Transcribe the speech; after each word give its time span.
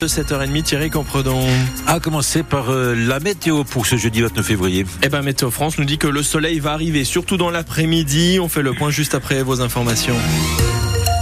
De 0.00 0.06
7h30, 0.06 0.62
Thierry 0.62 0.90
Compredon. 0.90 1.44
A 1.88 1.98
commencer 1.98 2.44
par 2.44 2.70
euh, 2.70 2.94
la 2.94 3.18
météo 3.18 3.64
pour 3.64 3.84
ce 3.84 3.96
jeudi 3.96 4.20
29 4.22 4.46
février. 4.46 4.86
Eh 5.02 5.08
ben, 5.08 5.22
Météo 5.22 5.50
France 5.50 5.76
nous 5.76 5.84
dit 5.84 5.98
que 5.98 6.06
le 6.06 6.22
soleil 6.22 6.60
va 6.60 6.72
arriver, 6.72 7.02
surtout 7.02 7.36
dans 7.36 7.50
l'après-midi. 7.50 8.38
On 8.40 8.48
fait 8.48 8.62
le 8.62 8.74
point 8.74 8.90
juste 8.90 9.16
après 9.16 9.42
vos 9.42 9.60
informations. 9.60 10.14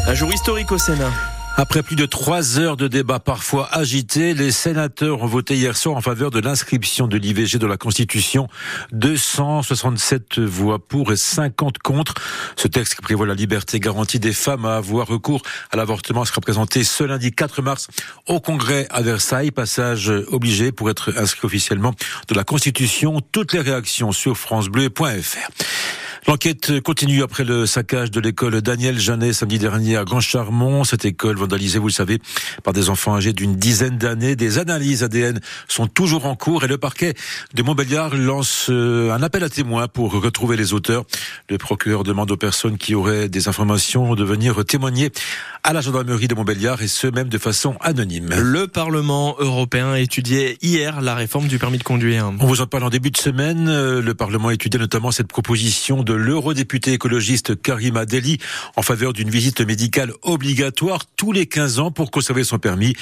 Un 0.07 0.13
jour 0.13 0.31
historique 0.31 0.73
au 0.73 0.77
Sénat. 0.77 1.11
Après 1.59 1.83
plus 1.83 1.97
de 1.97 2.05
trois 2.05 2.59
heures 2.59 2.77
de 2.77 2.87
débat 2.87 3.19
parfois 3.19 3.67
agités, 3.73 4.35
les 4.35 4.53
sénateurs 4.53 5.23
ont 5.23 5.27
voté 5.27 5.57
hier 5.57 5.75
soir 5.75 5.97
en 5.97 6.03
faveur 6.03 6.31
de 6.31 6.39
l'inscription 6.39 7.07
de 7.07 7.17
l'IVG 7.17 7.59
dans 7.59 7.67
la 7.67 7.79
Constitution. 7.79 8.47
267 8.93 10.39
voix 10.39 10.79
pour 10.79 11.13
et 11.13 11.17
50 11.17 11.79
contre. 11.79 12.13
Ce 12.57 12.69
texte 12.69 12.97
qui 12.97 13.01
prévoit 13.01 13.27
la 13.27 13.33
liberté 13.33 13.81
garantie 13.81 14.21
des 14.21 14.35
femmes 14.35 14.67
à 14.67 14.77
avoir 14.77 15.07
recours 15.07 15.41
à 15.71 15.79
l'avortement 15.79 16.27
sera 16.27 16.43
présenté 16.43 16.85
ce 16.85 17.05
lundi 17.05 17.33
4 17.33 17.63
mars 17.63 17.89
au 18.27 18.39
Congrès 18.39 18.87
à 18.91 19.01
Versailles. 19.01 19.51
Passage 19.51 20.13
obligé 20.29 20.73
pour 20.73 20.91
être 20.91 21.15
inscrit 21.17 21.47
officiellement 21.47 21.95
dans 22.29 22.37
la 22.37 22.45
Constitution. 22.45 23.23
Toutes 23.33 23.55
les 23.55 23.61
réactions 23.61 24.13
sur 24.13 24.37
francebleu.fr. 24.37 25.49
L'enquête 26.29 26.81
continue 26.81 27.23
après 27.23 27.45
le 27.45 27.67
saccage 27.67 28.11
de 28.11 28.19
l'école 28.19 28.61
Daniel 28.61 28.99
Janet 28.99 29.33
samedi 29.33 29.61
dernier 29.61 29.97
à 29.97 30.05
Grand 30.05 30.19
Charmont. 30.19 30.83
Cette 30.83 31.05
école 31.05 31.37
vandalisée, 31.37 31.79
vous 31.79 31.87
le 31.87 31.93
savez, 31.93 32.19
par 32.65 32.73
des 32.73 32.91
enfants 32.91 33.15
âgés 33.15 33.33
d'une 33.33 33.55
dizaine 33.55 33.97
d'années. 33.97 34.35
Des 34.35 34.59
analyses 34.59 35.05
ADN 35.05 35.39
sont 35.69 35.87
toujours 35.87 36.27
en 36.27 36.35
cours 36.35 36.65
et 36.65 36.67
le 36.67 36.79
parquet 36.79 37.15
de 37.55 37.63
Montbéliard 37.63 38.17
lance 38.17 38.67
euh, 38.71 39.13
un 39.13 39.23
appel 39.23 39.45
à 39.45 39.49
témoins 39.49 39.87
pour 39.87 40.21
retrouver 40.21 40.57
les 40.57 40.73
auteurs. 40.75 41.05
Le 41.49 41.59
procureur 41.59 42.03
demande 42.03 42.33
aux 42.33 42.37
personnes 42.37 42.77
qui 42.77 42.97
auraient 42.97 43.29
des 43.29 43.47
informations 43.47 44.17
de 44.17 44.25
venir 44.25 44.65
témoigner 44.65 45.13
à 45.63 45.73
la 45.73 45.81
gendarmerie 45.81 46.27
de 46.27 46.35
Montbéliard 46.35 46.83
et 46.83 46.89
ce 46.89 47.07
même 47.07 47.29
de 47.29 47.39
façon 47.39 47.77
anonyme. 47.81 48.35
Le 48.37 48.67
Parlement 48.67 49.37
européen 49.39 49.93
a 49.93 50.01
étudié 50.01 50.59
hier 50.61 51.01
la 51.01 51.15
réforme 51.15 51.47
du 51.47 51.61
permis 51.61 51.79
de 51.79 51.85
conduire. 51.85 52.33
On 52.41 52.47
vous 52.47 52.63
en 52.63 52.67
parle 52.67 52.83
en 52.83 52.91
début 52.91 53.13
de 53.13 53.17
semaine. 53.17 53.67
Le 54.01 54.15
Parlement 54.15 54.49
a 54.49 54.55
étudié 54.55 54.81
notamment 54.81 55.13
cette 55.13 55.29
proposition 55.29 56.03
de 56.03 56.16
l'eurodéputé 56.17 56.93
écologiste 56.93 57.61
Karima 57.61 58.07
Deli 58.07 58.39
en 58.77 58.83
faveur 58.83 59.13
d'une 59.13 59.31
visite 59.31 59.61
médicale 59.61 60.13
obligatoire 60.23 61.07
tous 61.17 61.33
les 61.33 61.47
15 61.47 61.79
ans 61.79 61.91
pour 61.91 62.11
conserver 62.11 62.45
son 62.45 62.59
permis. 62.59 62.95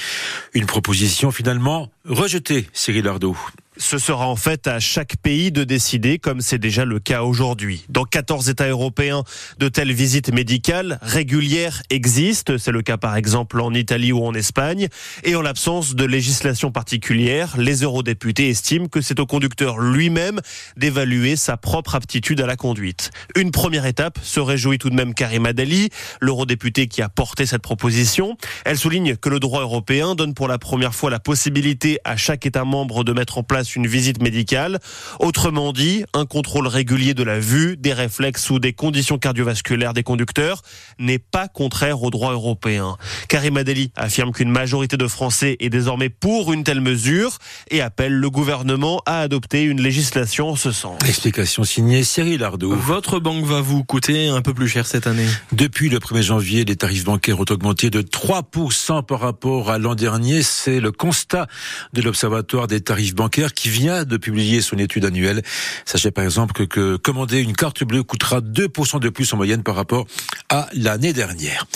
Une 0.53 0.67
proposition 0.67 1.31
finalement 1.31 1.91
rejetée, 2.05 2.69
Cyril 2.73 3.09
Ardo. 3.09 3.37
Ce 3.77 3.99
sera 3.99 4.29
en 4.29 4.37
fait 4.37 4.69
à 4.69 4.79
chaque 4.79 5.17
pays 5.17 5.51
de 5.51 5.65
décider, 5.65 6.21
comme 6.21 6.41
c'est 6.41 6.59
déjà 6.59 6.85
le 6.85 7.01
cas 7.01 7.23
aujourd'hui. 7.23 7.85
Dans 7.89 8.05
14 8.05 8.49
États 8.49 8.69
européens, 8.69 9.25
de 9.59 9.69
telles 9.69 9.93
visites 9.93 10.33
médicales 10.33 11.01
régulières 11.03 11.83
existent. 11.91 12.55
C'est 12.57 12.71
le 12.71 12.83
cas 12.83 12.99
par 12.99 13.17
exemple 13.17 13.61
en 13.61 13.75
Italie 13.75 14.13
ou 14.13 14.25
en 14.25 14.33
Espagne. 14.33 14.87
Et 15.25 15.35
en 15.35 15.43
l'absence 15.43 15.97
de 15.97 16.05
législation 16.05 16.71
particulière, 16.71 17.57
les 17.59 17.83
eurodéputés 17.83 18.49
estiment 18.49 18.87
que 18.87 19.01
c'est 19.01 19.19
au 19.19 19.27
conducteur 19.27 19.79
lui-même 19.79 20.41
d'évaluer 20.77 21.35
sa 21.35 21.57
propre 21.57 21.97
aptitude 21.97 22.41
à 22.41 22.47
la 22.47 22.55
conduite. 22.55 23.11
Une 23.35 23.51
première 23.51 23.87
étape 23.87 24.21
se 24.23 24.39
réjouit 24.39 24.79
tout 24.79 24.91
de 24.91 24.95
même 24.95 25.15
Karim 25.15 25.47
Adali, 25.47 25.89
l'eurodéputé 26.21 26.87
qui 26.87 27.03
a 27.03 27.09
porté 27.09 27.45
cette 27.45 27.63
proposition. 27.63 28.37
Elle 28.65 28.79
souligne 28.79 29.17
que 29.17 29.29
le 29.29 29.41
droit 29.41 29.63
européen 29.63 30.15
donne 30.15 30.33
pour 30.33 30.47
la 30.47 30.59
première 30.59 30.95
fois 30.95 31.11
la 31.11 31.19
possibilité 31.19 31.99
à 32.05 32.17
chaque 32.17 32.47
État 32.47 32.65
membre 32.65 33.03
de 33.03 33.13
mettre 33.13 33.39
en 33.39 33.43
place 33.43 33.64
une 33.65 33.87
visite 33.87 34.23
médicale. 34.23 34.79
Autrement 35.21 35.73
dit, 35.73 36.05
un 36.13 36.27
contrôle 36.27 36.67
régulier 36.67 37.15
de 37.15 37.23
la 37.23 37.39
vue, 37.39 37.77
des 37.77 37.93
réflexes 37.93 38.51
ou 38.51 38.59
des 38.59 38.73
conditions 38.73 39.19
cardiovasculaires 39.19 39.95
des 39.95 40.03
conducteurs 40.03 40.63
n'est 40.99 41.19
pas 41.19 41.49
contraire 41.49 42.03
au 42.03 42.11
droit 42.11 42.33
européen. 42.33 42.97
Karim 43.29 43.57
Adeli 43.57 43.91
affirme 43.97 44.33
qu'une 44.33 44.51
majorité 44.51 44.97
de 44.97 45.07
Français 45.09 45.57
est 45.61 45.71
désormais 45.71 46.09
pour 46.09 46.53
une 46.53 46.65
telle 46.65 46.81
mesure 46.81 47.39
et 47.71 47.81
appelle 47.81 48.15
le 48.15 48.31
gouvernement 48.31 49.03
à 49.07 49.21
adopter 49.21 49.63
une 49.63 49.81
législation 49.81 50.51
en 50.51 50.57
ce 50.57 50.73
sens. 50.73 50.99
Explication 51.07 51.65
signée 51.65 52.05
Cyril 52.05 52.43
Ardo. 52.43 52.75
Votre 52.75 53.21
banque 53.21 53.45
va 53.45 53.61
vous 53.61 53.85
coûter 53.85 54.29
un 54.29 54.43
peu 54.43 54.55
plus 54.55 54.69
cher 54.69 54.87
cette 54.87 55.07
année. 55.07 55.27
Depuis 55.53 55.89
le 55.89 55.99
1er 55.99 56.23
janvier, 56.23 56.65
les 56.65 56.77
tarifs 56.77 57.05
bancaires 57.05 57.41
ont 57.41 57.47
augmenté 57.49 57.91
de 57.91 58.03
3% 58.03 59.05
par 59.05 59.21
rapport 59.21 59.71
à 59.71 59.79
l'an 59.79 59.95
dernier. 59.95 60.43
C'est 60.43 60.81
le 60.81 60.93
constat 60.93 61.47
de 61.93 62.03
l'Observatoire 62.03 62.67
des 62.67 62.81
tarifs 62.81 63.15
bancaires 63.15 63.54
qui 63.55 63.69
vient 63.69 64.05
de 64.05 64.17
publier 64.17 64.61
son 64.61 64.79
étude 64.79 65.05
annuelle. 65.05 65.43
Sachez 65.85 66.11
par 66.11 66.25
exemple 66.25 66.67
que, 66.67 66.97
commander 66.97 67.41
une 67.41 67.55
carte 67.55 67.85
bleue 67.85 68.03
coûtera 68.03 68.41
2% 68.41 69.01
de 69.01 69.09
plus 69.09 69.33
en 69.33 69.37
moyenne 69.37 69.63
par 69.63 69.75
rapport 69.75 70.07
à 70.49 70.69
l'année 70.75 71.13
dernière. 71.13 71.67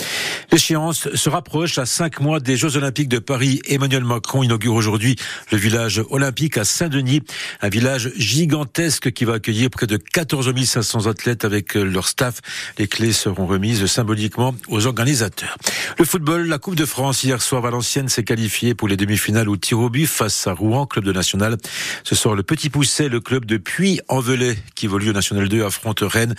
L'échéance 0.51 1.13
se 1.13 1.29
rapproche 1.29 1.77
à 1.77 1.85
cinq 1.85 2.21
mois 2.21 2.39
des 2.39 2.57
Jeux 2.57 2.75
Olympiques 2.75 3.07
de 3.07 3.19
Paris. 3.19 3.61
Emmanuel 3.67 4.03
Macron 4.03 4.41
inaugure 4.41 4.73
aujourd'hui 4.73 5.15
le 5.51 5.59
village 5.59 6.01
olympique 6.09 6.57
à 6.57 6.65
Saint-Denis, 6.65 7.21
un 7.61 7.69
village 7.69 8.11
gigantesque 8.15 9.11
qui 9.11 9.25
va 9.25 9.33
accueillir 9.35 9.69
près 9.69 9.85
de 9.85 9.97
14 9.97 10.51
500 10.65 11.05
athlètes 11.05 11.45
avec 11.45 11.75
leur 11.75 12.07
staff. 12.07 12.41
Les 12.79 12.87
clés 12.87 13.13
seront 13.13 13.45
remises 13.45 13.85
symboliquement 13.85 14.55
aux 14.69 14.87
organisateurs. 14.87 15.55
Le 15.99 16.05
football, 16.05 16.47
la 16.47 16.57
Coupe 16.57 16.75
de 16.75 16.85
France 16.85 17.23
hier 17.23 17.43
soir, 17.43 17.61
Valenciennes 17.61 18.09
s'est 18.09 18.23
qualifiée 18.23 18.73
pour 18.73 18.87
les 18.87 18.97
demi-finales 18.97 19.49
au 19.49 19.57
tir 19.57 19.79
au 19.79 19.89
but 19.89 20.07
face 20.07 20.47
à 20.47 20.53
Rouen, 20.53 20.87
club 20.87 21.05
de 21.05 21.13
national. 21.13 21.57
Ce 22.03 22.15
soir, 22.15 22.33
le 22.33 22.41
Petit 22.41 22.71
Pousset, 22.71 23.07
le 23.07 23.19
club 23.19 23.45
de 23.45 23.57
Puy-en-Velay, 23.57 24.57
qui 24.73 24.85
évolue 24.85 25.11
au 25.11 25.13
National 25.13 25.47
2, 25.47 25.63
affronte 25.63 25.99
Rennes. 26.01 26.33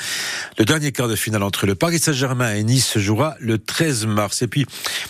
Le 0.59 0.65
dernier 0.65 0.91
quart 0.91 1.09
de 1.09 1.16
finale 1.16 1.44
entre 1.44 1.66
le 1.66 1.77
Paris 1.77 2.00
Saint-Germain 2.00 2.54
et 2.54 2.65
Nice 2.65 2.88
se 2.88 2.98
jouera 2.98 3.37
le 3.38 3.59
13 3.59 4.00
mars. 4.06 4.43
Et 4.43 4.49
puis, 4.49 4.66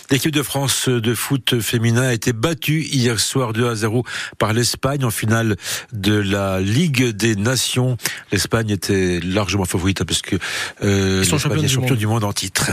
l'équipe 0.09 0.31
de 0.31 0.43
France 0.43 0.89
de 0.89 1.13
foot 1.13 1.59
féminin 1.59 2.03
a 2.03 2.13
été 2.13 2.33
battue 2.33 2.81
hier 2.81 3.19
soir 3.19 3.53
2 3.53 3.69
à 3.69 3.75
0 3.75 4.03
par 4.37 4.53
l'Espagne 4.53 5.03
en 5.05 5.11
finale 5.11 5.55
de 5.93 6.13
la 6.13 6.59
Ligue 6.59 7.09
des 7.09 7.35
Nations. 7.35 7.97
L'Espagne 8.31 8.69
était 8.69 9.19
largement 9.19 9.65
favorite 9.65 10.03
parce 10.03 10.21
que 10.21 10.37
euh, 10.83 11.21
Ils 11.23 11.29
sont 11.29 11.37
champions 11.37 11.95
du 11.95 12.07
monde 12.07 12.23
en 12.23 12.33
titre. 12.33 12.71